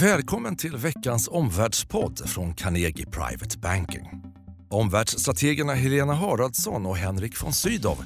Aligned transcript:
Välkommen 0.00 0.56
till 0.56 0.76
veckans 0.76 1.28
omvärldspodd 1.28 2.28
från 2.28 2.54
Carnegie 2.54 3.06
Private 3.06 3.58
Banking. 3.58 4.10
Omvärldsstrategerna 4.70 5.74
Helena 5.74 6.14
Haraldsson 6.14 6.86
och 6.86 6.96
Henrik 6.96 7.42
von 7.42 7.52
Sydow 7.52 7.98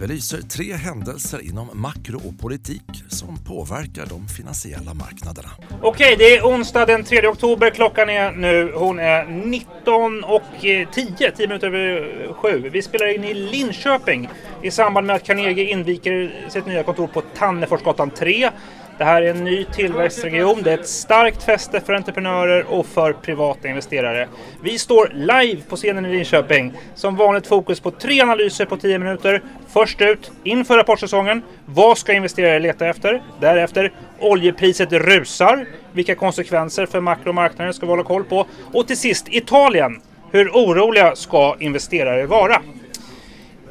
belyser 0.00 0.40
tre 0.40 0.72
händelser 0.72 1.40
inom 1.42 1.68
makro 1.72 2.16
och 2.28 2.38
politik 2.38 2.82
som 3.08 3.44
påverkar 3.44 4.06
de 4.06 4.28
finansiella 4.28 4.94
marknaderna. 4.94 5.48
Okej, 5.82 6.16
det 6.18 6.36
är 6.36 6.42
onsdag 6.42 6.86
den 6.86 7.04
3 7.04 7.26
oktober. 7.26 7.70
Klockan 7.70 8.10
är 8.10 8.32
nu, 8.32 8.72
hon 8.74 8.98
är 8.98 9.26
19 9.26 10.24
och 10.24 10.64
eh, 10.64 10.88
10, 10.90 11.30
10 11.30 11.48
minuter 11.48 11.66
över 11.66 12.32
7. 12.32 12.70
Vi 12.72 12.82
spelar 12.82 13.14
in 13.14 13.24
i 13.24 13.34
Linköping 13.34 14.28
i 14.62 14.70
samband 14.70 15.06
med 15.06 15.16
att 15.16 15.24
Carnegie 15.24 15.70
inviker 15.70 16.46
sitt 16.48 16.66
nya 16.66 16.82
kontor 16.82 17.06
på 17.06 17.20
Tanneforsgatan 17.20 18.10
3. 18.10 18.50
Det 18.98 19.04
här 19.04 19.22
är 19.22 19.30
en 19.30 19.44
ny 19.44 19.64
tillväxtregion. 19.64 20.62
Det 20.62 20.72
är 20.72 20.78
ett 20.78 20.88
starkt 20.88 21.42
fäste 21.42 21.80
för 21.80 21.92
entreprenörer 21.92 22.64
och 22.68 22.86
för 22.86 23.12
privata 23.12 23.68
investerare. 23.68 24.28
Vi 24.62 24.78
står 24.78 25.10
live 25.14 25.62
på 25.68 25.76
scenen 25.76 26.06
i 26.06 26.12
Linköping. 26.12 26.72
Som 26.94 27.16
vanligt 27.16 27.46
fokus 27.46 27.80
på 27.80 27.90
tre 27.90 28.20
analyser 28.20 28.64
på 28.64 28.76
10 28.76 28.98
minuter. 28.98 29.42
Först 29.68 30.00
ut, 30.00 30.32
inför 30.44 30.76
rapportsäsongen. 30.76 31.42
Vad 31.66 31.98
ska 31.98 32.12
investerare 32.12 32.58
leta 32.58 32.86
efter? 32.86 33.22
Därefter, 33.40 33.92
oljepriset 34.20 34.92
rusar. 34.92 35.66
Vilka 35.92 36.14
konsekvenser 36.14 36.86
för 36.86 37.00
makromarknaden 37.00 37.74
ska 37.74 37.86
vi 37.86 37.92
hålla 37.92 38.04
koll 38.04 38.24
på? 38.24 38.46
Och 38.72 38.86
till 38.86 38.98
sist, 38.98 39.26
Italien. 39.28 40.00
Hur 40.32 40.48
oroliga 40.48 41.16
ska 41.16 41.56
investerare 41.60 42.26
vara? 42.26 42.62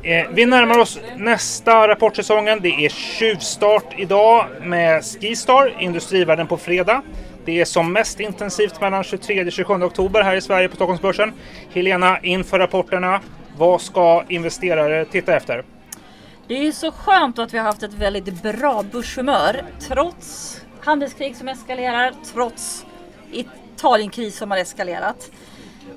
Eh, 0.05 0.27
vi 0.31 0.45
närmar 0.45 0.79
oss 0.79 0.99
nästa 1.17 1.87
rapportsäsongen. 1.87 2.59
Det 2.61 2.85
är 2.85 2.89
tjuvstart 2.89 3.93
idag 3.97 4.45
med 4.61 5.03
Skistar, 5.03 5.75
Industrivärden 5.79 6.47
på 6.47 6.57
fredag. 6.57 7.01
Det 7.45 7.61
är 7.61 7.65
som 7.65 7.93
mest 7.93 8.19
intensivt 8.19 8.81
mellan 8.81 9.03
23 9.03 9.45
och 9.45 9.51
27 9.51 9.73
oktober 9.73 10.23
här 10.23 10.35
i 10.35 10.41
Sverige 10.41 10.69
på 10.69 10.75
Stockholmsbörsen. 10.75 11.33
Helena, 11.73 12.19
inför 12.19 12.59
rapporterna, 12.59 13.21
vad 13.57 13.81
ska 13.81 14.23
investerare 14.29 15.05
titta 15.05 15.35
efter? 15.35 15.65
Det 16.47 16.67
är 16.67 16.71
så 16.71 16.91
skönt 16.91 17.39
att 17.39 17.53
vi 17.53 17.57
har 17.57 17.65
haft 17.65 17.83
ett 17.83 17.93
väldigt 17.93 18.43
bra 18.43 18.83
börshumör 18.91 19.63
trots 19.79 20.61
handelskrig 20.81 21.35
som 21.35 21.47
eskalerar, 21.47 22.13
trots 22.33 22.85
Italienkris 23.31 24.37
som 24.37 24.51
har 24.51 24.57
eskalerat. 24.57 25.31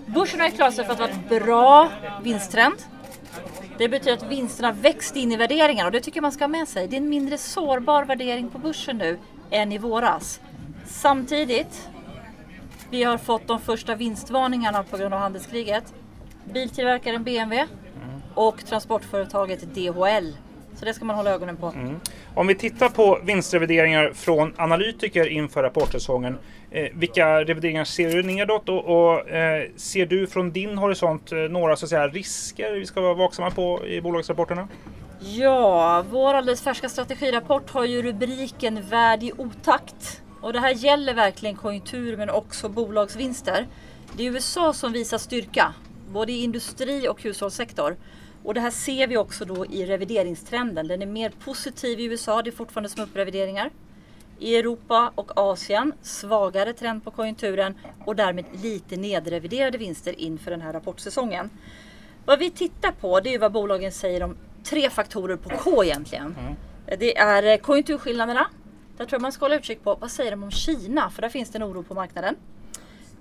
Börsen 0.07 0.41
har 0.41 0.49
klarat 0.49 0.75
sig 0.75 0.85
för 0.85 0.93
att 0.93 0.99
vara 0.99 1.11
ett 1.11 1.29
bra 1.29 1.89
vinsttrend. 2.23 2.77
Det 3.79 3.89
betyder 3.89 4.17
att 4.17 4.31
vinsterna 4.31 4.73
växt 4.73 5.17
in 5.17 5.33
i 5.33 5.37
värderingarna 5.37 5.87
och 5.87 5.93
det 5.93 6.01
tycker 6.01 6.17
jag 6.17 6.23
man 6.23 6.33
ska 6.33 6.45
ha 6.45 6.49
med 6.49 6.69
sig. 6.69 6.89
Det 6.89 6.97
är 6.97 7.01
en 7.01 7.09
mindre 7.09 7.39
sårbar 7.39 8.05
värdering 8.05 8.51
på 8.51 8.59
börsen 8.59 8.99
nu 8.99 9.19
än 9.51 9.73
i 9.73 9.79
våras. 9.79 10.41
Samtidigt, 10.87 11.89
vi 12.91 13.03
har 13.03 13.19
fått 13.19 13.47
de 13.47 13.61
första 13.61 13.95
vinstvarningarna 13.95 14.83
på 14.83 14.97
grund 14.97 15.15
av 15.15 15.21
handelskriget. 15.21 15.95
Biltillverkaren 16.53 17.25
BMW 17.25 17.67
och 18.35 18.67
transportföretaget 18.67 19.75
DHL. 19.75 20.33
Så 20.79 20.85
det 20.85 20.95
ska 20.95 21.05
man 21.05 21.17
hålla 21.17 21.31
ögonen 21.31 21.57
på. 21.57 21.67
Mm. 21.67 22.01
Om 22.35 22.47
vi 22.47 22.55
tittar 22.55 22.89
på 22.89 23.19
vinstrevideringar 23.25 24.13
från 24.15 24.55
analytiker 24.57 25.27
inför 25.27 25.63
rapportsäsongen. 25.63 26.39
Eh, 26.71 26.89
vilka 26.95 27.45
revideringar 27.45 27.85
ser 27.85 28.11
du 28.11 28.23
nedåt 28.23 28.69
och, 28.69 28.85
och 28.85 29.31
eh, 29.31 29.69
ser 29.77 30.07
du 30.07 30.27
från 30.27 30.53
din 30.53 30.79
horisont 30.79 31.33
eh, 31.33 31.39
några 31.39 31.77
så 31.77 31.87
säga, 31.87 32.09
risker 32.09 32.73
vi 32.73 32.87
ska 32.87 33.01
vara 33.01 33.15
vaksamma 33.15 33.51
på 33.51 33.87
i 33.87 34.01
bolagsrapporterna? 34.01 34.69
Ja, 35.21 36.05
vår 36.11 36.35
alldeles 36.35 36.63
färska 36.63 36.89
strategirapport 36.89 37.71
har 37.71 37.85
ju 37.85 38.03
rubriken 38.03 38.83
Värd 38.91 39.23
i 39.23 39.33
otakt. 39.37 40.23
Och 40.41 40.53
det 40.53 40.61
här 40.61 40.75
gäller 40.75 41.15
verkligen 41.15 41.57
konjunktur 41.57 42.17
men 42.17 42.31
också 42.31 42.69
bolagsvinster. 42.69 43.67
Det 44.17 44.27
är 44.27 44.31
USA 44.31 44.73
som 44.73 44.93
visar 44.93 45.19
styrka, 45.19 45.75
både 46.09 46.33
i 46.33 46.43
industri 46.43 47.09
och 47.09 47.23
hushållssektor. 47.23 47.97
Och 48.49 48.55
det 48.55 48.61
här 48.61 48.71
ser 48.71 49.07
vi 49.07 49.17
också 49.17 49.45
då 49.45 49.67
i 49.67 49.87
revideringstrenden. 49.87 50.89
Den 50.89 51.03
är 51.03 51.07
mer 51.07 51.31
positiv 51.31 52.01
i 52.01 52.05
USA, 52.05 52.43
det 52.43 52.51
är 52.51 52.53
fortfarande 52.53 52.89
små 52.89 53.03
upprevideringar. 53.03 53.71
I 54.39 54.57
Europa 54.57 55.13
och 55.15 55.39
Asien 55.39 55.93
svagare 56.03 56.73
trend 56.73 57.05
på 57.05 57.11
konjunkturen 57.11 57.79
och 58.05 58.17
därmed 58.17 58.45
lite 58.63 58.97
nedreviderade 58.97 59.79
vinster 59.79 60.21
inför 60.21 60.51
den 60.51 60.61
här 60.61 60.73
rapportsäsongen. 60.73 61.51
Vad 62.25 62.39
vi 62.39 62.51
tittar 62.51 62.93
på 62.93 63.21
det 63.21 63.35
är 63.35 63.39
vad 63.39 63.53
bolagen 63.53 63.93
säger 63.93 64.23
om 64.23 64.37
tre 64.65 64.91
faktorer 64.91 65.37
på 65.37 65.51
K 65.51 65.85
egentligen. 65.85 66.37
Mm. 66.39 66.55
Det 66.99 67.19
är 67.19 67.57
konjunkturskillnaderna. 67.57 68.47
Där 68.97 69.05
tror 69.05 69.15
jag 69.15 69.23
man 69.23 69.33
ska 69.33 69.45
hålla 69.45 69.57
utkik 69.57 69.85
på 69.85 69.95
vad 69.95 70.11
säger 70.11 70.31
de 70.31 70.43
om 70.43 70.51
Kina? 70.51 71.11
För 71.11 71.23
där 71.23 71.29
finns 71.29 71.51
det 71.51 71.59
en 71.59 71.65
oro 71.65 71.83
på 71.83 71.95
marknaden. 71.95 72.37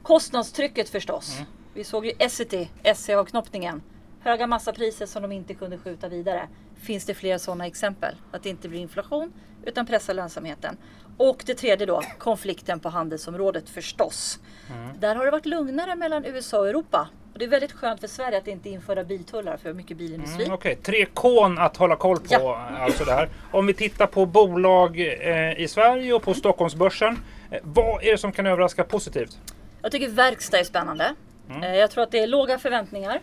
Kostnadstrycket 0.04 0.90
förstås. 0.90 1.36
Mm. 1.36 1.46
Vi 1.74 1.84
såg 1.84 2.06
ju 2.06 2.12
Essity, 2.20 2.68
SCA-knoppningen 2.84 3.82
höga 4.20 4.48
massapriser 4.48 5.06
som 5.06 5.22
de 5.22 5.32
inte 5.32 5.54
kunde 5.54 5.78
skjuta 5.78 6.10
vidare. 6.10 6.48
Finns 6.82 7.06
det 7.06 7.14
fler 7.14 7.38
sådana 7.38 7.66
exempel? 7.66 8.16
Att 8.32 8.44
det 8.44 8.50
inte 8.50 8.70
blir 8.70 8.80
inflation 8.80 9.34
utan 9.66 9.86
pressar 9.86 10.14
lönsamheten. 10.14 10.78
Och 11.18 11.44
det 11.46 11.54
tredje 11.54 11.86
då, 11.86 12.02
konflikten 12.18 12.80
på 12.80 12.90
handelsområdet 12.90 13.70
förstås. 13.70 14.40
Mm. 14.74 15.00
Där 15.00 15.16
har 15.16 15.26
det 15.26 15.32
varit 15.32 15.46
lugnare 15.46 15.96
mellan 15.96 16.26
USA 16.26 16.60
och 16.60 16.70
Europa. 16.70 17.10
Och 17.34 17.40
det 17.40 17.46
är 17.46 17.50
väldigt 17.50 17.72
skönt 17.72 18.00
för 18.00 18.08
Sverige 18.08 18.38
att 18.38 18.48
inte 18.48 18.70
införa 18.70 19.04
biltullar 19.04 19.58
för 19.58 19.74
mycket 19.74 19.98
bilindustri. 19.98 20.44
Mm, 20.44 20.54
Okej, 20.54 20.72
okay. 20.72 20.84
tre 20.84 21.06
K 21.14 21.46
att 21.58 21.78
hålla 21.78 21.96
koll 21.96 22.18
på. 22.18 22.26
Ja. 22.30 22.68
Alltså 22.80 23.06
det 23.06 23.12
här. 23.12 23.30
Om 23.52 23.66
vi 23.68 23.74
tittar 23.74 24.08
på 24.08 24.26
bolag 24.26 25.00
eh, 25.00 25.60
i 25.62 25.68
Sverige 25.68 26.14
och 26.14 26.24
på 26.24 26.34
Stockholmsbörsen. 26.34 27.20
Eh, 27.52 27.60
vad 27.64 28.04
är 28.04 28.12
det 28.12 28.18
som 28.18 28.32
kan 28.32 28.46
överraska 28.46 28.84
positivt? 28.84 29.38
Jag 29.82 29.92
tycker 29.92 30.10
verkstad 30.10 30.60
är 30.60 30.64
spännande. 30.64 31.16
Mm. 31.50 31.64
Eh, 31.64 31.76
jag 31.76 31.92
tror 31.92 32.04
att 32.04 32.12
det 32.12 32.20
är 32.20 32.28
låga 32.28 32.60
förväntningar. 32.60 33.22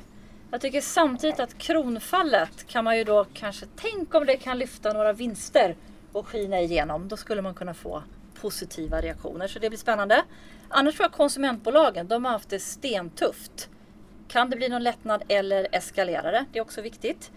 Jag 0.51 0.61
tycker 0.61 0.81
samtidigt 0.81 1.41
att 1.41 1.59
kronfallet 1.59 2.67
kan 2.67 2.85
man 2.85 2.99
ju 2.99 3.05
då 3.05 3.27
kanske, 3.35 3.67
tänk 3.77 4.15
om 4.15 4.27
det 4.27 4.37
kan 4.37 4.59
lyfta 4.59 4.93
några 4.93 5.13
vinster 5.13 5.77
och 6.13 6.29
skina 6.29 6.61
igenom. 6.61 7.09
Då 7.09 7.17
skulle 7.17 7.43
man 7.43 7.55
kunna 7.55 7.75
få 7.75 8.03
positiva 8.41 9.01
reaktioner. 9.01 9.49
Så 9.49 9.59
det 9.59 9.69
blir 9.69 9.79
spännande. 9.79 10.23
Annars 10.69 10.97
tror 10.97 11.05
jag 11.05 11.13
konsumentbolagen, 11.13 12.09
de 12.09 12.25
har 12.25 12.33
haft 12.33 12.49
det 12.49 12.61
stentufft. 12.61 13.69
Kan 14.29 14.51
det 14.51 14.57
bli 14.57 14.69
någon 14.69 14.83
lättnad 14.83 15.23
eller 15.29 15.69
eskalerar 15.73 16.33
det? 16.33 16.45
Det 16.53 16.59
är 16.59 16.63
också 16.63 16.83
viktigt. 16.83 17.31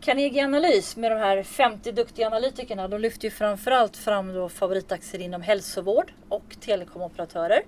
Carnegie 0.00 0.44
Analys 0.44 0.96
med 0.96 1.12
de 1.12 1.18
här 1.18 1.42
50 1.42 1.92
duktiga 1.92 2.26
analytikerna, 2.26 2.88
de 2.88 3.00
lyfter 3.00 3.24
ju 3.24 3.30
framförallt 3.30 3.96
fram 3.96 4.34
då 4.34 4.48
favoritaktier 4.48 5.22
inom 5.22 5.42
hälsovård 5.42 6.12
och 6.28 6.56
telekomoperatörer. 6.60 7.62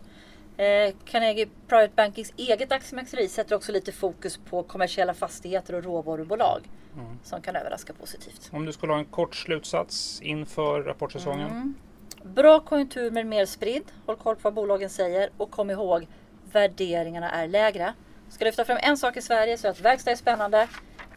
Eh, 0.61 0.95
Carnegie 1.05 1.49
Private 1.67 1.93
Bankings 1.97 2.33
eget 2.37 2.73
aktiemäxeri 2.73 3.29
sätter 3.29 3.57
också 3.57 3.73
lite 3.73 3.93
fokus 3.93 4.41
på 4.51 4.63
kommersiella 4.63 5.15
fastigheter 5.15 5.75
och 5.75 5.85
råvarubolag 5.85 6.69
mm. 6.95 7.19
som 7.25 7.43
kan 7.43 7.57
överraska 7.57 7.93
positivt. 7.93 8.51
Om 8.53 8.67
du 8.67 8.73
skulle 8.73 8.93
ha 8.93 8.99
en 8.99 9.05
kort 9.05 9.35
slutsats 9.35 10.21
inför 10.21 10.83
rapportsäsongen? 10.83 11.51
Mm. 11.51 11.75
Bra 12.23 12.61
konjunktur 12.61 13.11
men 13.11 13.29
mer 13.29 13.47
spridd. 13.47 13.83
Håll 14.07 14.17
koll 14.17 14.37
på 14.37 14.41
vad 14.43 14.55
bolagen 14.55 14.91
säger 14.91 15.31
och 15.37 15.51
kom 15.51 15.71
ihåg 15.71 16.07
värderingarna 16.53 17.31
är 17.31 17.49
lägre. 17.49 17.95
Ska 18.29 18.45
lyfta 18.45 18.65
fram 18.65 18.79
en 18.81 18.97
sak 18.97 19.17
i 19.17 19.23
Sverige 19.23 19.59
så 19.59 19.67
är 19.67 19.71
att 19.71 19.81
verkstad 19.81 20.11
är 20.11 20.17
spännande. 20.17 20.69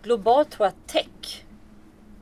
Globalt 0.04 0.52
tror 0.52 0.66
jag 0.66 0.88
tech, 0.88 1.46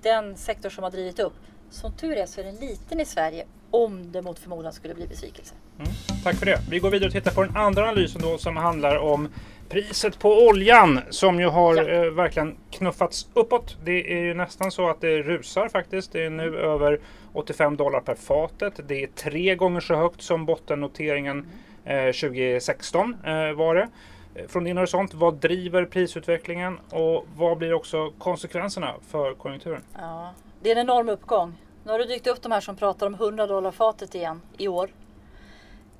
den 0.02 0.38
sektor 0.38 0.70
som 0.70 0.84
har 0.84 0.92
drivit 0.92 1.20
upp. 1.20 1.36
Som 1.70 1.98
tur 1.98 2.18
är 2.18 2.26
så 2.26 2.42
är 2.42 2.46
den 2.46 2.56
liten 2.56 3.00
i 3.00 3.06
Sverige 3.06 3.46
om 3.72 4.12
det 4.12 4.22
mot 4.22 4.40
förmodan 4.40 4.74
skulle 4.74 4.94
bli 4.94 5.08
besvikelse. 5.08 5.54
Mm, 5.80 5.92
tack 6.24 6.36
för 6.36 6.46
det. 6.46 6.60
Vi 6.70 6.80
går 6.80 6.90
vidare 6.90 7.08
och 7.08 7.14
tittar 7.14 7.32
på 7.32 7.44
den 7.44 7.58
andra 7.58 7.84
analysen 7.84 8.22
då 8.22 8.38
som 8.38 8.58
handlar 8.58 8.98
om 8.98 9.28
priset 9.70 10.20
på 10.20 10.48
oljan 10.48 11.00
som 11.10 11.40
ju 11.40 11.48
har 11.48 11.76
ja. 11.76 11.90
eh, 11.90 12.12
verkligen 12.12 12.58
knuffats 12.72 13.28
uppåt. 13.34 13.78
Det 13.84 14.14
är 14.14 14.22
ju 14.24 14.34
nästan 14.34 14.72
så 14.72 14.90
att 14.90 15.02
det 15.02 15.22
rusar 15.22 15.70
faktiskt. 15.70 16.12
Det 16.12 16.26
är 16.26 16.30
nu 16.30 16.58
över 16.58 17.00
85 17.34 17.78
dollar 17.78 18.00
per 18.00 18.16
fatet. 18.16 18.80
Det 18.88 19.04
är 19.04 19.08
tre 19.08 19.56
gånger 19.56 19.80
så 19.80 19.96
högt 19.96 20.22
som 20.22 20.46
bottennoteringen 20.46 21.48
eh, 21.86 22.06
2016 22.06 23.16
eh, 23.26 23.52
var 23.52 23.76
det. 23.76 23.90
Eh, 24.36 24.48
från 24.48 24.64
din 24.64 24.78
horisont, 24.78 25.14
vad 25.14 25.36
driver 25.36 25.86
prisutvecklingen 25.86 26.80
och 26.90 27.26
vad 27.36 27.58
blir 27.58 27.74
också 27.74 28.12
konsekvenserna 28.18 28.94
för 29.08 29.34
konjunkturen? 29.34 29.82
Ja, 29.98 30.34
det 30.62 30.72
är 30.72 30.76
en 30.76 30.82
enorm 30.82 31.10
uppgång. 31.10 31.54
Nu 31.84 31.92
har 31.92 32.00
det 32.00 32.06
dykt 32.06 32.28
upp 32.28 32.42
de 32.42 32.52
här 32.52 32.62
som 32.62 32.76
pratar 32.76 33.08
om 33.08 33.14
100 33.14 33.48
dollar 33.48 33.72
fatet 33.72 34.16
igen 34.16 34.42
i 34.58 34.68
år. 34.68 34.94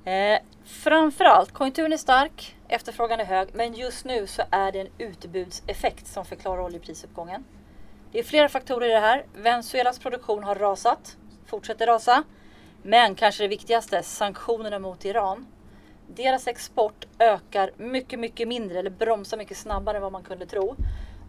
Eh, 0.04 0.38
framförallt, 0.64 1.52
konjunkturen 1.52 1.92
är 1.92 1.96
stark, 1.96 2.56
efterfrågan 2.68 3.20
är 3.20 3.24
hög, 3.24 3.48
men 3.52 3.74
just 3.74 4.04
nu 4.04 4.26
så 4.26 4.42
är 4.50 4.72
det 4.72 4.80
en 4.80 4.88
utbudseffekt 4.98 6.06
som 6.06 6.24
förklarar 6.24 6.62
oljeprisuppgången. 6.62 7.44
Det 8.12 8.18
är 8.18 8.22
flera 8.22 8.48
faktorer 8.48 8.86
i 8.86 8.92
det 8.92 9.00
här. 9.00 9.26
Venezuelas 9.34 9.98
produktion 9.98 10.44
har 10.44 10.54
rasat, 10.54 11.16
fortsätter 11.46 11.86
rasa. 11.86 12.24
Men 12.82 13.14
kanske 13.14 13.44
det 13.44 13.48
viktigaste, 13.48 14.02
sanktionerna 14.02 14.78
mot 14.78 15.04
Iran. 15.04 15.46
Deras 16.06 16.46
export 16.46 17.06
ökar 17.18 17.70
mycket, 17.76 18.18
mycket 18.18 18.48
mindre 18.48 18.78
eller 18.78 18.90
bromsar 18.90 19.36
mycket 19.36 19.56
snabbare 19.56 19.96
än 19.96 20.02
vad 20.02 20.12
man 20.12 20.22
kunde 20.22 20.46
tro. 20.46 20.76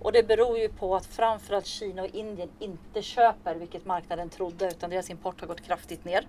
Och 0.03 0.11
det 0.11 0.23
beror 0.23 0.57
ju 0.57 0.69
på 0.69 0.95
att 0.95 1.05
framförallt 1.05 1.65
Kina 1.65 2.01
och 2.01 2.07
Indien 2.07 2.49
inte 2.59 3.01
köper, 3.01 3.55
vilket 3.55 3.85
marknaden 3.85 4.29
trodde, 4.29 4.67
utan 4.67 4.89
deras 4.89 5.09
import 5.09 5.39
har 5.41 5.47
gått 5.47 5.61
kraftigt 5.61 6.05
ner. 6.05 6.27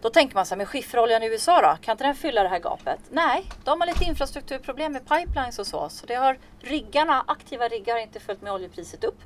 Då 0.00 0.10
tänker 0.10 0.34
man 0.34 0.46
så 0.46 0.54
här, 0.54 0.56
med 0.56 0.68
skifferoljan 0.68 1.22
i 1.22 1.26
USA 1.26 1.62
då? 1.62 1.82
Kan 1.82 1.92
inte 1.92 2.04
den 2.04 2.14
fylla 2.14 2.42
det 2.42 2.48
här 2.48 2.58
gapet? 2.58 3.00
Nej, 3.10 3.44
de 3.64 3.80
har 3.80 3.86
lite 3.86 4.04
infrastrukturproblem 4.04 4.92
med 4.92 5.08
pipelines 5.08 5.58
och 5.58 5.66
så. 5.66 5.88
Så 5.88 6.06
det 6.06 6.14
har 6.14 6.38
riggarna, 6.60 7.24
aktiva 7.26 7.68
riggar 7.68 7.94
har 7.94 8.00
inte 8.00 8.20
följt 8.20 8.42
med 8.42 8.52
oljepriset 8.52 9.04
upp. 9.04 9.18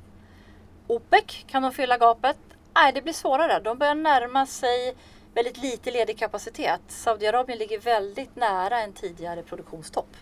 OPEC, 0.87 1.45
kan 1.47 1.63
de 1.63 1.71
fylla 1.71 1.97
gapet? 1.97 2.37
Nej, 2.75 2.93
det 2.93 3.01
blir 3.01 3.13
svårare. 3.13 3.59
De 3.59 3.77
börjar 3.77 3.95
närma 3.95 4.45
sig 4.45 4.95
väldigt 5.33 5.57
lite 5.57 5.91
ledig 5.91 6.17
kapacitet. 6.17 6.81
Saudiarabien 6.87 7.59
ligger 7.59 7.79
väldigt 7.79 8.35
nära 8.35 8.79
en 8.81 8.93
tidigare 8.93 9.43
produktionstopp. 9.43 10.15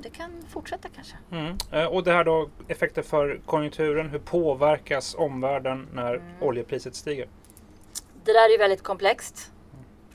Det 0.00 0.10
kan 0.10 0.42
fortsätta 0.48 0.88
kanske. 0.88 1.16
Mm. 1.30 1.58
Eh, 1.72 1.84
och 1.84 2.04
det 2.04 2.12
här 2.12 2.24
då, 2.24 2.50
effekter 2.68 3.02
för 3.02 3.40
konjunkturen. 3.46 4.10
Hur 4.10 4.18
påverkas 4.18 5.14
omvärlden 5.14 5.88
när 5.92 6.14
mm. 6.14 6.42
oljepriset 6.42 6.94
stiger? 6.94 7.28
Det 8.24 8.32
där 8.32 8.54
är 8.54 8.58
väldigt 8.58 8.82
komplext. 8.82 9.52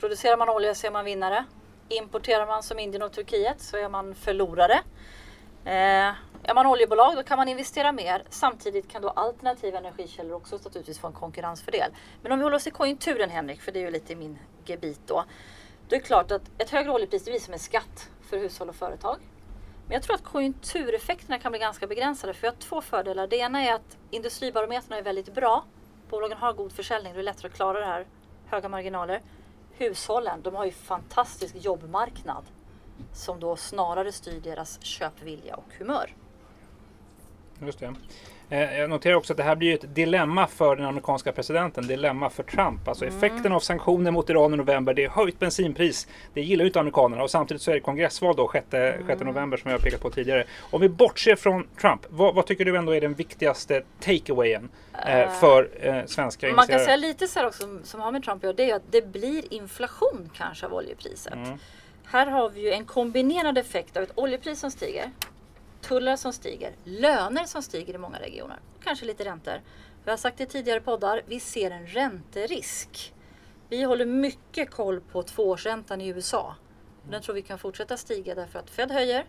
Producerar 0.00 0.36
man 0.36 0.48
olja 0.48 0.74
så 0.74 0.86
är 0.86 0.90
man 0.90 1.04
vinnare. 1.04 1.44
Importerar 1.88 2.46
man 2.46 2.62
som 2.62 2.78
Indien 2.78 3.02
och 3.02 3.12
Turkiet 3.12 3.60
så 3.60 3.76
är 3.76 3.88
man 3.88 4.14
förlorare. 4.14 4.80
Eh, 5.64 6.12
är 6.42 6.54
man 6.54 6.66
oljebolag 6.66 7.16
då 7.16 7.22
kan 7.22 7.36
man 7.36 7.48
investera 7.48 7.92
mer. 7.92 8.22
Samtidigt 8.30 8.88
kan 8.88 9.02
då 9.02 9.08
alternativa 9.08 9.78
energikällor 9.78 10.36
också 10.36 10.56
naturligtvis 10.56 10.98
få 10.98 11.06
en 11.06 11.12
konkurrensfördel. 11.12 11.90
Men 12.22 12.32
om 12.32 12.38
vi 12.38 12.42
håller 12.42 12.56
oss 12.56 12.66
i 12.66 12.70
konjunkturen 12.70 13.30
Henrik, 13.30 13.60
för 13.60 13.72
det 13.72 13.78
är 13.78 13.84
ju 13.84 13.90
lite 13.90 14.14
min 14.14 14.38
gebit 14.64 15.00
då. 15.06 15.24
Då 15.88 15.96
är 15.96 16.00
det 16.00 16.06
klart 16.06 16.30
att 16.30 16.42
ett 16.58 16.70
högre 16.70 16.90
oljepris 16.90 17.24
det 17.24 17.30
blir 17.30 17.40
som 17.40 17.52
en 17.52 17.58
skatt 17.58 18.10
för 18.20 18.38
hushåll 18.38 18.68
och 18.68 18.74
företag. 18.74 19.16
Men 19.92 19.96
jag 19.96 20.02
tror 20.02 20.14
att 20.14 20.24
konjunktureffekterna 20.24 21.38
kan 21.38 21.52
bli 21.52 21.58
ganska 21.58 21.86
begränsade 21.86 22.34
för 22.34 22.40
vi 22.42 22.48
har 22.48 22.54
två 22.54 22.80
fördelar. 22.80 23.26
Det 23.26 23.36
ena 23.36 23.62
är 23.62 23.74
att 23.74 23.98
industribarometrarna 24.10 24.98
är 24.98 25.02
väldigt 25.02 25.34
bra. 25.34 25.64
Bolagen 26.10 26.38
har 26.38 26.52
god 26.52 26.72
försäljning, 26.72 27.12
det 27.12 27.18
är 27.18 27.22
lättare 27.22 27.48
att 27.48 27.54
klara 27.54 27.80
det 27.80 27.86
här. 27.86 28.06
Höga 28.46 28.68
marginaler. 28.68 29.22
Hushållen, 29.70 30.42
de 30.42 30.54
har 30.54 30.64
ju 30.64 30.70
fantastisk 30.70 31.54
jobbmarknad 31.56 32.44
som 33.14 33.40
då 33.40 33.56
snarare 33.56 34.12
styr 34.12 34.40
deras 34.40 34.82
köpvilja 34.82 35.56
och 35.56 35.74
humör. 35.78 36.14
Just 37.60 37.78
det. 37.78 37.94
Eh, 38.50 38.78
jag 38.78 38.90
noterar 38.90 39.14
också 39.14 39.32
att 39.32 39.36
det 39.36 39.42
här 39.42 39.56
blir 39.56 39.74
ett 39.74 39.94
dilemma 39.94 40.46
för 40.46 40.76
den 40.76 40.86
amerikanska 40.86 41.32
presidenten, 41.32 41.86
dilemma 41.86 42.30
för 42.30 42.42
Trump. 42.42 42.88
Alltså 42.88 43.04
mm. 43.04 43.16
effekten 43.16 43.52
av 43.52 43.60
sanktioner 43.60 44.10
mot 44.10 44.30
Iran 44.30 44.54
i 44.54 44.56
november, 44.56 44.94
det 44.94 45.04
är 45.04 45.08
höjt 45.08 45.38
bensinpris. 45.38 46.08
Det 46.34 46.42
giller 46.42 46.64
ju 46.64 46.68
inte 46.68 46.80
amerikanerna 46.80 47.22
och 47.22 47.30
samtidigt 47.30 47.62
så 47.62 47.70
är 47.70 47.74
det 47.74 47.80
kongressval 47.80 48.36
då 48.36 48.50
6, 48.52 48.66
mm. 48.72 49.26
november 49.26 49.56
som 49.56 49.70
jag 49.70 49.78
har 49.78 49.82
pekat 49.82 50.00
på 50.00 50.10
tidigare. 50.10 50.44
Om 50.60 50.80
vi 50.80 50.88
bortser 50.88 51.36
från 51.36 51.66
Trump, 51.80 52.06
vad, 52.08 52.34
vad 52.34 52.46
tycker 52.46 52.64
du 52.64 52.76
ändå 52.76 52.94
är 52.94 53.00
den 53.00 53.14
viktigaste 53.14 53.82
takeawayen 54.00 54.68
eh, 55.06 55.30
för 55.30 55.68
eh, 55.80 56.04
svenska 56.06 56.48
investerare? 56.48 56.54
Man 56.54 56.66
kan 56.66 56.78
säga 56.78 56.96
lite 56.96 57.26
så 57.26 57.38
här 57.38 57.46
också 57.46 57.78
som 57.84 58.00
har 58.00 58.12
med 58.12 58.24
Trump 58.24 58.38
att 58.38 58.44
göra, 58.44 58.52
det 58.52 58.70
är 58.70 58.76
att 58.76 58.92
det 58.92 59.12
blir 59.12 59.54
inflation 59.54 60.30
kanske 60.36 60.66
av 60.66 60.74
oljepriset. 60.74 61.34
Mm. 61.34 61.58
Här 62.04 62.26
har 62.26 62.50
vi 62.50 62.60
ju 62.60 62.72
en 62.72 62.84
kombinerad 62.84 63.58
effekt 63.58 63.96
av 63.96 64.02
ett 64.02 64.12
oljepris 64.14 64.60
som 64.60 64.70
stiger 64.70 65.10
tullar 65.82 66.16
som 66.16 66.32
stiger, 66.32 66.72
löner 66.84 67.44
som 67.44 67.62
stiger 67.62 67.94
i 67.94 67.98
många 67.98 68.18
regioner, 68.18 68.58
kanske 68.84 69.04
lite 69.06 69.24
räntor. 69.24 69.60
Vi 70.04 70.10
har 70.10 70.18
sagt 70.18 70.40
i 70.40 70.46
tidigare 70.46 70.80
poddar, 70.80 71.22
vi 71.26 71.40
ser 71.40 71.70
en 71.70 71.86
ränterisk. 71.86 73.14
Vi 73.68 73.82
håller 73.82 74.06
mycket 74.06 74.70
koll 74.70 75.00
på 75.00 75.22
tvåårsräntan 75.22 76.00
i 76.00 76.08
USA. 76.08 76.54
Den 77.10 77.22
tror 77.22 77.34
vi 77.34 77.42
kan 77.42 77.58
fortsätta 77.58 77.96
stiga 77.96 78.34
därför 78.34 78.58
att 78.58 78.70
Fed 78.70 78.90
höjer 78.90 79.26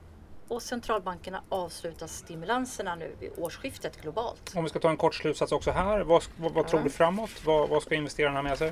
och 0.47 0.61
centralbankerna 0.61 1.43
avslutar 1.49 2.07
stimulanserna 2.07 2.95
nu 2.95 3.15
vid 3.19 3.31
årsskiftet 3.37 4.01
globalt. 4.01 4.53
Om 4.55 4.63
vi 4.63 4.69
ska 4.69 4.79
ta 4.79 4.89
en 4.89 4.97
kort 4.97 5.15
slutsats 5.15 5.51
också 5.51 5.71
här, 5.71 6.01
vad, 6.01 6.23
vad, 6.37 6.53
vad 6.53 6.67
tror 6.67 6.79
du 6.79 6.89
framåt? 6.89 7.45
Vad, 7.45 7.69
vad 7.69 7.83
ska 7.83 7.95
investerarna 7.95 8.37
ha 8.37 8.43
med 8.43 8.57
sig? 8.57 8.71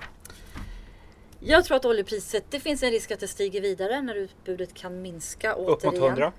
Jag 1.39 1.65
tror 1.65 1.77
att 1.77 1.85
oljepriset, 1.85 2.45
det 2.49 2.59
finns 2.59 2.83
en 2.83 2.91
risk 2.91 3.11
att 3.11 3.19
det 3.19 3.27
stiger 3.27 3.61
vidare 3.61 4.01
när 4.01 4.15
utbudet 4.15 4.73
kan 4.73 5.01
minska 5.01 5.55
återigen. 5.55 5.73
Upp 5.73 5.83
mot 5.83 6.09
100? 6.09 6.31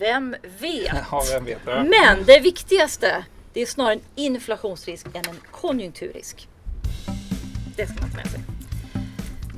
Vem 0.00 0.36
vet? 0.60 0.92
Ja, 1.10 1.22
vem 1.32 1.44
vet 1.44 1.58
ja. 1.66 1.84
Men 1.84 2.24
det 2.26 2.40
viktigaste, 2.40 3.24
det 3.52 3.62
är 3.62 3.66
snarare 3.66 3.92
en 3.92 4.00
inflationsrisk 4.14 5.06
än 5.06 5.24
en 5.28 5.40
konjunkturrisk. 5.50 6.48
Det 7.76 7.86
ska 7.86 8.00
man 8.00 8.10
ta 8.10 8.16
med 8.16 8.30
sig. 8.30 8.40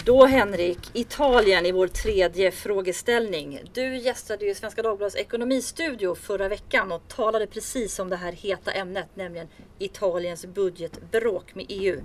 Då 0.04 0.26
Henrik, 0.26 0.78
Italien 0.92 1.66
i 1.66 1.72
vår 1.72 1.86
tredje 1.86 2.50
frågeställning. 2.50 3.60
Du 3.72 3.96
gästade 3.96 4.44
ju 4.44 4.54
Svenska 4.54 4.82
Dagbladets 4.82 5.16
ekonomistudio 5.16 6.14
förra 6.14 6.48
veckan 6.48 6.92
och 6.92 7.08
talade 7.08 7.46
precis 7.46 7.98
om 7.98 8.10
det 8.10 8.16
här 8.16 8.32
heta 8.32 8.72
ämnet, 8.72 9.06
nämligen 9.14 9.48
Italiens 9.78 10.46
budgetbråk 10.46 11.54
med 11.54 11.66
EU. 11.68 12.00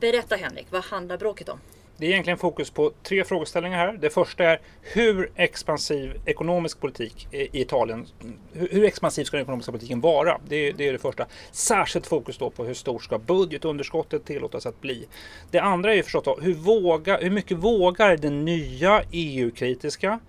Berätta 0.00 0.36
Henrik, 0.36 0.66
vad 0.70 0.84
handlar 0.84 1.18
bråket 1.18 1.48
om? 1.48 1.60
Det 1.96 2.06
är 2.06 2.10
egentligen 2.10 2.38
fokus 2.38 2.70
på 2.70 2.92
tre 3.02 3.24
frågeställningar 3.24 3.78
här. 3.78 3.92
Det 3.92 4.10
första 4.10 4.44
är 4.44 4.60
hur 4.82 5.30
expansiv 5.36 6.20
ekonomisk 6.26 6.80
politik 6.80 7.28
i 7.30 7.60
Italien, 7.60 8.06
hur 8.52 8.84
expansiv 8.84 9.24
ska 9.24 9.36
den 9.36 9.44
ekonomiska 9.44 9.72
politiken 9.72 10.00
vara? 10.00 10.40
Det, 10.48 10.72
det 10.72 10.88
är 10.88 10.92
det 10.92 10.98
första. 10.98 11.26
Särskilt 11.52 12.06
fokus 12.06 12.38
då 12.38 12.50
på 12.50 12.64
hur 12.64 12.74
stort 12.74 13.04
ska 13.04 13.18
budgetunderskottet 13.18 14.24
tillåtas 14.24 14.66
att 14.66 14.80
bli? 14.80 15.06
Det 15.50 15.58
andra 15.58 15.94
är 15.94 16.02
förstås 16.02 16.24
då, 16.24 16.38
hur, 16.42 16.54
våga, 16.54 17.16
hur 17.16 17.30
mycket 17.30 17.58
vågar 17.58 18.16
den 18.16 18.44
nya 18.44 19.02
EU-kritiska 19.12 20.20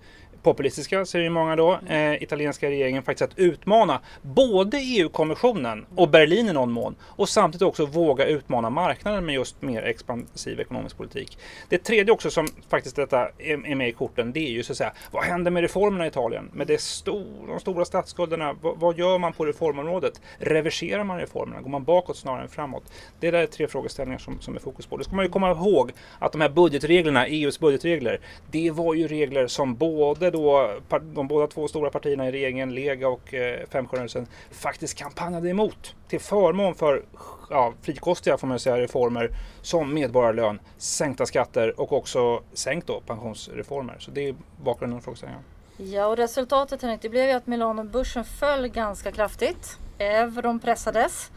populistiska, 0.46 1.04
säger 1.04 1.24
ju 1.24 1.30
många 1.30 1.56
då, 1.56 1.78
eh, 1.88 2.22
italienska 2.22 2.70
regeringen 2.70 3.02
faktiskt 3.02 3.32
att 3.32 3.38
utmana 3.38 4.00
både 4.22 4.78
EU-kommissionen 4.78 5.86
och 5.96 6.08
Berlin 6.08 6.48
i 6.48 6.52
någon 6.52 6.72
mån 6.72 6.94
och 7.02 7.28
samtidigt 7.28 7.62
också 7.62 7.86
våga 7.86 8.26
utmana 8.26 8.70
marknaden 8.70 9.26
med 9.26 9.34
just 9.34 9.62
mer 9.62 9.82
expansiv 9.82 10.60
ekonomisk 10.60 10.96
politik. 10.96 11.38
Det 11.68 11.78
tredje 11.78 12.12
också 12.12 12.30
som 12.30 12.48
faktiskt 12.68 12.96
detta 12.96 13.28
är, 13.38 13.66
är 13.66 13.74
med 13.74 13.88
i 13.88 13.92
korten, 13.92 14.32
det 14.32 14.40
är 14.40 14.50
ju 14.50 14.62
så 14.62 14.72
att 14.72 14.78
säga, 14.78 14.92
vad 15.10 15.24
händer 15.24 15.50
med 15.50 15.60
reformerna 15.60 16.04
i 16.04 16.08
Italien? 16.08 16.50
Med 16.52 16.66
det 16.66 16.80
stor, 16.80 17.46
de 17.48 17.60
stora 17.60 17.84
statsskulderna, 17.84 18.56
vad, 18.62 18.78
vad, 18.78 18.98
gör 18.98 19.18
man 19.18 19.32
på 19.32 19.44
reformområdet? 19.44 20.20
Reverserar 20.38 21.04
man 21.04 21.18
reformerna? 21.18 21.60
Går 21.60 21.70
man 21.70 21.84
bakåt 21.84 22.16
snarare 22.16 22.42
än 22.42 22.48
framåt? 22.48 22.84
Det 23.20 23.30
där 23.30 23.42
är 23.42 23.46
tre 23.46 23.68
frågeställningar 23.68 24.18
som, 24.18 24.40
som 24.40 24.56
är 24.56 24.60
fokus 24.60 24.86
på. 24.86 24.96
Det 24.96 25.04
ska 25.04 25.16
man 25.16 25.24
ju 25.24 25.30
komma 25.30 25.50
ihåg 25.50 25.92
att 26.18 26.32
de 26.32 26.40
här 26.40 26.48
budgetreglerna, 26.48 27.26
EUs 27.26 27.60
budgetregler, 27.60 28.20
det 28.50 28.70
var 28.70 28.94
ju 28.94 29.08
regler 29.08 29.46
som 29.46 29.74
både 29.74 30.30
då 30.36 30.70
de 31.00 31.28
båda 31.28 31.46
två 31.46 31.68
stora 31.68 31.90
partierna 31.90 32.28
i 32.28 32.32
regeringen, 32.32 32.74
Lega 32.74 33.08
och 33.08 33.34
eh, 33.34 33.66
Femstjärnerörelsen, 33.70 34.26
faktiskt 34.50 34.98
kampanjade 34.98 35.48
emot 35.48 35.94
till 36.08 36.20
förmån 36.20 36.74
för 36.74 37.04
ja, 37.50 37.72
frikostiga 37.82 38.38
får 38.38 38.46
man 38.46 38.58
säga, 38.58 38.78
reformer 38.78 39.30
som 39.62 39.94
medborgarlön, 39.94 40.60
sänkta 40.78 41.26
skatter 41.26 41.80
och 41.80 41.92
också 41.92 42.42
sänkt 42.52 42.86
då, 42.86 43.00
pensionsreformer. 43.00 43.96
Så 43.98 44.10
det 44.10 44.28
är 44.28 44.34
bakgrunden 44.64 44.98
till 44.98 45.04
frågeställningen. 45.04 45.44
Ja, 45.76 46.06
och 46.06 46.16
resultatet 46.16 46.82
Henrik, 46.82 47.02
det 47.02 47.08
blev 47.08 47.26
ju 47.26 47.32
att 47.32 47.46
Milano-börsen 47.46 48.24
föll 48.24 48.68
ganska 48.68 49.12
kraftigt. 49.12 49.78
Euron 49.98 50.60
pressades. 50.60 51.30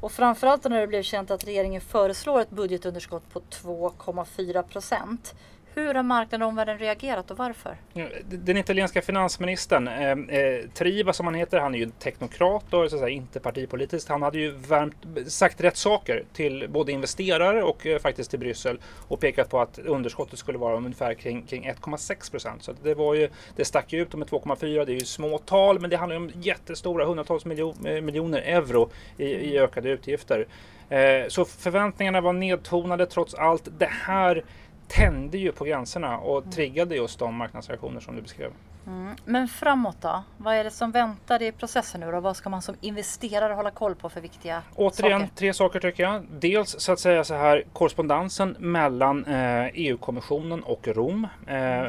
Och 0.00 0.12
framförallt 0.12 0.64
när 0.64 0.80
det 0.80 0.86
blev 0.86 1.02
känt 1.02 1.30
att 1.30 1.46
regeringen 1.46 1.80
föreslår 1.80 2.40
ett 2.40 2.50
budgetunderskott 2.50 3.32
på 3.32 3.40
2,4 3.40 4.62
procent. 4.62 5.34
Hur 5.74 5.94
har 5.94 6.02
marknaden 6.02 6.42
och 6.42 6.48
omvärlden 6.48 6.78
reagerat 6.78 7.30
och 7.30 7.38
varför? 7.38 7.76
Den 8.24 8.56
italienska 8.56 9.02
finansministern, 9.02 9.88
eh, 9.88 10.10
eh, 10.10 10.68
Triva 10.74 11.12
som 11.12 11.26
han 11.26 11.34
heter, 11.34 11.58
han 11.58 11.74
är 11.74 11.78
ju 11.78 11.90
teknokrat 11.90 12.74
och 12.74 12.90
så 12.90 12.98
säga, 12.98 13.08
inte 13.08 13.40
partipolitiskt. 13.40 14.08
Han 14.08 14.22
hade 14.22 14.38
ju 14.38 14.50
värmt, 14.50 14.96
sagt 15.26 15.60
rätt 15.60 15.76
saker 15.76 16.24
till 16.32 16.66
både 16.68 16.92
investerare 16.92 17.62
och 17.62 17.86
eh, 17.86 17.98
faktiskt 17.98 18.30
till 18.30 18.38
Bryssel 18.38 18.78
och 19.08 19.20
pekat 19.20 19.50
på 19.50 19.60
att 19.60 19.78
underskottet 19.78 20.38
skulle 20.38 20.58
vara 20.58 20.76
ungefär 20.76 21.14
kring, 21.14 21.42
kring 21.42 21.64
1,6 21.64 22.30
procent. 22.30 22.62
Så 22.62 22.72
det, 22.82 22.94
var 22.94 23.14
ju, 23.14 23.28
det 23.56 23.64
stack 23.64 23.92
ju 23.92 24.02
ut 24.02 24.14
med 24.14 24.28
2,4. 24.28 24.84
Det 24.84 24.92
är 24.92 24.94
ju 24.94 25.00
små 25.00 25.38
tal, 25.38 25.80
men 25.80 25.90
det 25.90 25.96
handlar 25.96 26.16
ju 26.16 26.22
om 26.22 26.30
jättestora 26.34 27.04
hundratals 27.04 27.44
miljon, 27.44 27.86
eh, 27.86 28.00
miljoner 28.00 28.38
euro 28.38 28.90
i, 29.16 29.24
i 29.24 29.58
ökade 29.58 29.90
utgifter. 29.90 30.46
Eh, 30.92 31.28
så 31.28 31.44
förväntningarna 31.44 32.20
var 32.20 32.32
nedtonade 32.32 33.06
trots 33.06 33.34
allt. 33.34 33.68
Det 33.78 33.90
här 33.90 34.44
tände 34.92 35.38
ju 35.38 35.52
på 35.52 35.64
gränserna 35.64 36.18
och 36.18 36.38
mm. 36.38 36.50
triggade 36.50 36.96
just 36.96 37.18
de 37.18 37.34
marknadsreaktioner 37.34 38.00
som 38.00 38.16
du 38.16 38.22
beskrev. 38.22 38.52
Mm. 38.86 39.16
Men 39.24 39.48
framåt 39.48 39.96
då? 40.00 40.22
Vad 40.36 40.54
är 40.54 40.64
det 40.64 40.70
som 40.70 40.90
väntar 40.90 41.42
i 41.42 41.52
processen 41.52 42.00
nu 42.00 42.10
då? 42.10 42.20
Vad 42.20 42.36
ska 42.36 42.50
man 42.50 42.62
som 42.62 42.74
investerare 42.80 43.52
hålla 43.52 43.70
koll 43.70 43.94
på 43.94 44.08
för 44.08 44.20
viktiga 44.20 44.62
Återigen 44.74 45.20
saker? 45.20 45.34
tre 45.34 45.54
saker 45.54 45.80
tycker 45.80 46.02
jag. 46.02 46.22
Dels 46.30 46.80
så 46.80 46.92
att 46.92 47.00
säga 47.00 47.24
så 47.24 47.34
här 47.34 47.64
korrespondensen 47.72 48.56
mellan 48.58 49.24
eh, 49.24 49.66
EU-kommissionen 49.74 50.62
och 50.62 50.88
Rom. 50.88 51.26
Eh, 51.46 51.84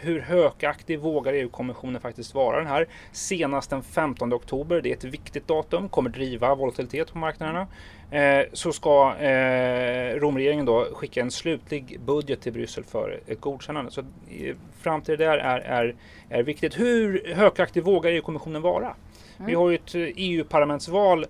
hur 0.00 0.20
hökaktig 0.20 1.00
vågar 1.00 1.32
EU-kommissionen 1.32 2.00
faktiskt 2.00 2.34
vara 2.34 2.58
den 2.58 2.66
här? 2.66 2.86
Senast 3.12 3.70
den 3.70 3.82
15 3.82 4.32
oktober, 4.32 4.80
det 4.80 4.90
är 4.90 4.96
ett 4.96 5.04
viktigt 5.04 5.48
datum, 5.48 5.88
kommer 5.88 6.10
driva 6.10 6.54
volatilitet 6.54 7.12
på 7.12 7.18
marknaderna. 7.18 7.66
Eh, 8.10 8.44
så 8.52 8.72
ska 8.72 9.14
eh, 9.16 10.14
Romregeringen 10.14 10.66
då 10.66 10.88
skicka 10.92 11.20
en 11.20 11.30
slutlig 11.30 12.00
budget 12.00 12.40
till 12.40 12.52
Bryssel 12.52 12.84
för 12.84 13.20
ett 13.26 13.40
godkännande. 13.40 13.90
Så 13.90 14.00
eh, 14.00 14.56
fram 14.80 15.02
till 15.02 15.18
det 15.18 15.24
där 15.24 15.38
är, 15.38 15.58
är, 15.58 15.94
är 16.28 16.42
viktigt. 16.42 16.78
Hur 16.78 17.34
högaktig 17.34 17.84
vågar 17.84 18.10
EU-kommissionen 18.10 18.62
vara? 18.62 18.86
Mm. 18.86 19.46
Vi 19.46 19.54
har 19.54 19.70
ju 19.70 19.74
ett 19.74 19.94
EU-parlamentsval 19.94 21.26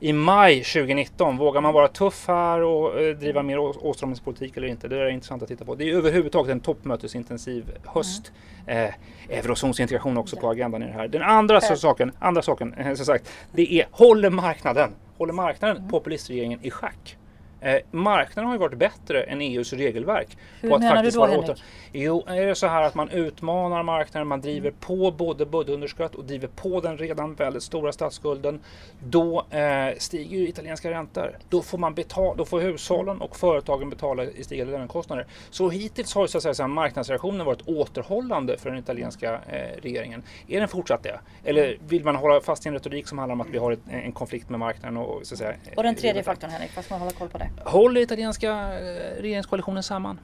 i 0.00 0.12
maj 0.12 0.64
2019. 0.64 1.36
Vågar 1.36 1.60
man 1.60 1.74
vara 1.74 1.88
tuff 1.88 2.24
här 2.28 2.62
och 2.62 3.00
eh, 3.00 3.16
driva 3.16 3.42
mer 3.42 3.58
åtstramningspolitik 3.58 4.56
eller 4.56 4.68
inte? 4.68 4.88
Det 4.88 4.96
är 4.96 5.08
intressant 5.08 5.42
att 5.42 5.48
titta 5.48 5.64
på. 5.64 5.74
Det 5.74 5.90
är 5.90 5.94
överhuvudtaget 5.94 6.52
en 6.52 6.60
toppmötesintensiv 6.60 7.64
höst. 7.84 8.32
Mm. 8.66 8.84
Eh, 8.84 8.94
eurozonsintegration 9.38 10.16
också 10.16 10.36
på 10.36 10.50
agendan 10.50 10.82
i 10.82 10.86
det 10.86 10.92
här. 10.92 11.08
Den 11.08 11.22
andra 11.22 11.56
äh. 11.56 11.74
saken, 11.74 12.12
andra 12.18 12.42
saken 12.42 12.74
eh, 12.74 12.94
som 12.94 13.06
sagt, 13.06 13.32
det 13.52 13.72
är 13.72 13.86
håller 13.90 14.30
marknaden, 14.30 14.90
håller 15.18 15.32
marknaden 15.32 15.82
mm. 15.82 15.88
populistregeringen 15.88 16.58
i 16.62 16.70
schack? 16.70 17.16
Eh, 17.64 17.78
marknaden 17.90 18.46
har 18.46 18.54
ju 18.54 18.58
varit 18.58 18.78
bättre 18.78 19.22
än 19.22 19.40
EUs 19.40 19.72
regelverk. 19.72 20.36
Hur 20.60 20.68
på 20.68 20.74
att 20.74 20.80
menar 20.80 20.96
faktiskt 20.96 21.14
du 21.14 21.20
då 21.20 21.26
Henrik? 21.26 21.50
Åter... 21.50 21.62
Jo, 21.92 22.24
är 22.26 22.46
det 22.46 22.54
så 22.54 22.66
här 22.66 22.82
att 22.82 22.94
man 22.94 23.10
utmanar 23.10 23.82
marknaden, 23.82 24.28
man 24.28 24.40
driver 24.40 24.68
mm. 24.68 24.80
på 24.80 25.10
både 25.10 25.46
budgetunderskott 25.46 26.14
och 26.14 26.24
driver 26.24 26.48
på 26.48 26.80
den 26.80 26.98
redan 26.98 27.34
väldigt 27.34 27.62
stora 27.62 27.92
statsskulden. 27.92 28.60
Då 29.04 29.46
eh, 29.50 29.96
stiger 29.98 30.38
ju 30.38 30.48
italienska 30.48 30.90
räntor. 30.90 31.38
Då 31.48 31.62
får, 31.62 31.78
man 31.78 31.94
betala, 31.94 32.34
då 32.34 32.44
får 32.44 32.60
hushållen 32.60 33.20
och 33.20 33.36
företagen 33.36 33.90
betala 33.90 34.24
i 34.24 34.44
stigande 34.44 34.72
lönekostnader. 34.72 35.26
Så 35.50 35.68
hittills 35.68 36.14
har 36.14 36.26
så 36.26 36.48
att 36.48 36.56
säga, 36.56 36.68
marknadsreaktionen 36.68 37.46
varit 37.46 37.68
återhållande 37.68 38.58
för 38.58 38.70
den 38.70 38.78
italienska 38.78 39.32
eh, 39.32 39.82
regeringen. 39.82 40.22
Är 40.48 40.60
den 40.60 40.68
fortsatt 40.68 41.02
det? 41.02 41.20
Eller 41.44 41.78
vill 41.88 42.04
man 42.04 42.16
hålla 42.16 42.40
fast 42.40 42.66
i 42.66 42.68
en 42.68 42.74
retorik 42.74 43.08
som 43.08 43.18
handlar 43.18 43.32
om 43.32 43.40
att 43.40 43.50
vi 43.50 43.58
har 43.58 43.72
ett, 43.72 43.80
en 43.90 44.12
konflikt 44.12 44.50
med 44.50 44.60
marknaden? 44.60 44.96
Och, 44.96 45.26
så 45.26 45.34
att 45.34 45.38
säga, 45.38 45.54
och 45.76 45.82
den 45.82 45.94
tredje 45.94 46.22
faktorn 46.22 46.50
Henrik, 46.50 46.70
fast 46.70 46.90
man 46.90 47.00
håller 47.00 47.12
koll 47.12 47.28
på 47.28 47.38
det? 47.38 47.50
Håller 47.58 48.00
italienska 48.00 48.50
eh, 48.50 49.22
regeringskoalitionen 49.22 49.82
samman? 49.82 50.20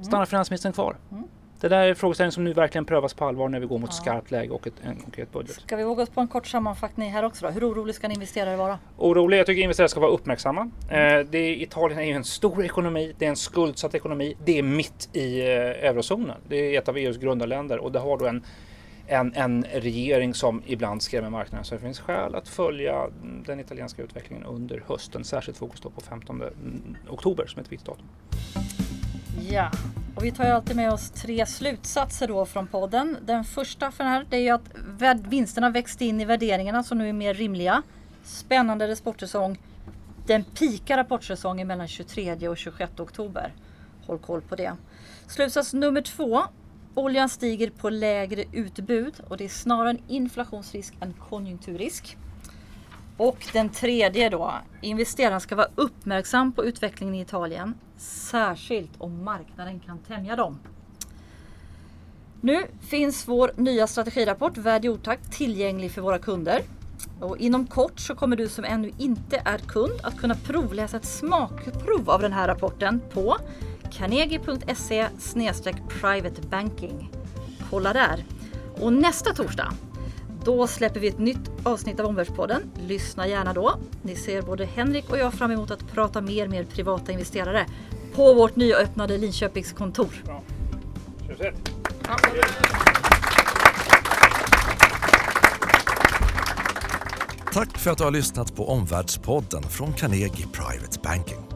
Stannar 0.00 0.18
mm. 0.18 0.26
finansministern 0.26 0.72
kvar? 0.72 0.96
Mm. 1.12 1.24
Det 1.60 1.68
där 1.68 1.86
är 1.86 1.94
frågeställning 1.94 2.32
som 2.32 2.44
nu 2.44 2.52
verkligen 2.52 2.84
prövas 2.84 3.14
på 3.14 3.24
allvar 3.24 3.48
när 3.48 3.60
vi 3.60 3.66
går 3.66 3.78
mot 3.78 3.90
ja. 3.90 3.94
skarpt 3.94 4.30
läge 4.30 4.50
och 4.50 4.66
ett, 4.66 4.74
en 4.82 4.96
konkret 4.96 5.32
budget. 5.32 5.56
Ska 5.56 5.76
vi 5.76 5.84
våga 5.84 6.02
oss 6.02 6.10
på 6.10 6.20
en 6.20 6.28
kort 6.28 6.46
sammanfattning 6.46 7.12
här 7.12 7.22
också 7.22 7.46
då? 7.46 7.52
Hur 7.52 7.70
orolig 7.70 7.94
ska 7.94 8.06
en 8.06 8.12
investerare 8.12 8.56
vara? 8.56 8.78
Orolig? 8.96 9.38
Jag 9.38 9.46
tycker 9.46 9.62
investerare 9.62 9.88
ska 9.88 10.00
vara 10.00 10.10
uppmärksamma. 10.10 10.70
Mm. 10.90 11.20
Eh, 11.20 11.26
det 11.30 11.38
är, 11.38 11.62
Italien 11.62 12.00
är 12.00 12.04
ju 12.04 12.12
en 12.12 12.24
stor 12.24 12.64
ekonomi, 12.64 13.14
det 13.18 13.24
är 13.24 13.30
en 13.30 13.36
skuldsatt 13.36 13.94
ekonomi, 13.94 14.36
det 14.44 14.58
är 14.58 14.62
mitt 14.62 15.08
i 15.12 15.40
eh, 15.40 15.46
eurozonen. 15.90 16.36
Det 16.48 16.56
är 16.56 16.78
ett 16.78 16.88
av 16.88 16.96
EUs 16.96 17.16
grundarländer 17.16 17.78
och 17.78 17.92
det 17.92 17.98
har 17.98 18.18
då 18.18 18.26
en 18.26 18.44
en, 19.06 19.34
en 19.34 19.64
regering 19.64 20.34
som 20.34 20.62
ibland 20.66 21.02
skrämmer 21.02 21.30
marknaden. 21.30 21.64
Så 21.64 21.74
det 21.74 21.80
finns 21.80 22.00
skäl 22.00 22.34
att 22.34 22.48
följa 22.48 23.06
den 23.46 23.60
italienska 23.60 24.02
utvecklingen 24.02 24.44
under 24.44 24.82
hösten. 24.86 25.24
Särskilt 25.24 25.58
fokus 25.58 25.80
då 25.80 25.90
på 25.90 26.00
15 26.00 26.42
mm, 26.42 26.96
oktober 27.08 27.46
som 27.46 27.58
är 27.58 27.64
ett 27.64 27.72
viktigt 27.72 27.86
datum. 27.86 28.06
Ja, 29.50 29.70
och 30.14 30.24
vi 30.24 30.32
tar 30.32 30.44
ju 30.44 30.50
alltid 30.50 30.76
med 30.76 30.92
oss 30.92 31.10
tre 31.10 31.46
slutsatser 31.46 32.28
då 32.28 32.46
från 32.46 32.66
podden. 32.66 33.16
Den 33.22 33.44
första 33.44 33.90
för 33.90 34.04
den 34.04 34.12
här 34.12 34.26
det 34.30 34.36
är 34.36 34.40
ju 34.40 34.50
att 34.50 35.26
vinsterna 35.26 35.70
växte 35.70 36.04
in 36.04 36.20
i 36.20 36.24
värderingarna 36.24 36.82
som 36.82 36.98
nu 36.98 37.08
är 37.08 37.12
mer 37.12 37.34
rimliga. 37.34 37.82
Spännande 38.24 38.88
rapportsäsong. 38.88 39.58
Den 40.26 40.44
pika 40.44 40.96
rapportsäsongen 40.96 41.68
mellan 41.68 41.88
23 41.88 42.48
och 42.48 42.56
26 42.56 43.00
oktober. 43.00 43.54
Håll 44.06 44.18
koll 44.18 44.40
på 44.40 44.56
det. 44.56 44.76
Slutsats 45.26 45.72
nummer 45.72 46.02
två 46.02 46.42
Oljan 46.98 47.28
stiger 47.28 47.70
på 47.70 47.90
lägre 47.90 48.44
utbud 48.52 49.14
och 49.28 49.36
det 49.36 49.44
är 49.44 49.48
snarare 49.48 49.90
en 49.90 50.02
inflationsrisk 50.08 50.94
än 51.00 51.14
konjunkturrisk. 51.28 52.16
Och 53.16 53.46
den 53.52 53.68
tredje 53.68 54.28
då, 54.28 54.54
investeraren 54.82 55.40
ska 55.40 55.56
vara 55.56 55.68
uppmärksam 55.74 56.52
på 56.52 56.64
utvecklingen 56.64 57.14
i 57.14 57.20
Italien, 57.20 57.74
särskilt 57.98 58.90
om 58.98 59.24
marknaden 59.24 59.80
kan 59.80 59.98
tämja 59.98 60.36
dem. 60.36 60.58
Nu 62.40 62.62
finns 62.80 63.28
vår 63.28 63.52
nya 63.56 63.86
strategirapport 63.86 64.56
Värd 64.56 64.84
i 64.84 64.88
otakt 64.88 65.32
tillgänglig 65.32 65.90
för 65.90 66.02
våra 66.02 66.18
kunder. 66.18 66.62
Och 67.20 67.38
inom 67.38 67.66
kort 67.66 68.00
så 68.00 68.14
kommer 68.14 68.36
du 68.36 68.48
som 68.48 68.64
ännu 68.64 68.92
inte 68.98 69.42
är 69.44 69.58
kund 69.58 70.00
att 70.02 70.18
kunna 70.18 70.34
provläsa 70.34 70.96
ett 70.96 71.04
smakprov 71.04 72.10
av 72.10 72.20
den 72.20 72.32
här 72.32 72.48
rapporten 72.48 73.00
på 73.12 73.36
carnegie.se 73.86 75.08
privatebanking. 75.88 77.10
Kolla 77.70 77.92
där! 77.92 78.24
Och 78.80 78.92
nästa 78.92 79.34
torsdag 79.34 79.72
då 80.46 80.66
släpper 80.66 81.00
vi 81.00 81.08
ett 81.08 81.18
nytt 81.18 81.50
avsnitt 81.62 82.00
av 82.00 82.06
Omvärldspodden. 82.06 82.62
Lyssna 82.86 83.28
gärna 83.28 83.52
då. 83.52 83.78
Ni 84.02 84.16
ser 84.16 84.42
både 84.42 84.64
Henrik 84.64 85.10
och 85.10 85.18
jag 85.18 85.34
fram 85.34 85.50
emot 85.50 85.70
att 85.70 85.92
prata 85.92 86.20
mer 86.20 86.48
med 86.48 86.70
privata 86.70 87.12
investerare 87.12 87.66
på 88.14 88.34
vårt 88.34 88.56
nya 88.56 88.76
öppnade 88.76 89.18
Linköpingskontor. 89.18 90.22
Bra. 90.24 90.42
Tack 97.52 97.78
för 97.78 97.90
att 97.90 97.98
du 97.98 98.04
har 98.04 98.10
lyssnat 98.10 98.56
på 98.56 98.68
Omvärldspodden 98.68 99.62
från 99.62 99.92
Carnegie 99.92 100.46
Private 100.52 101.00
Banking. 101.02 101.55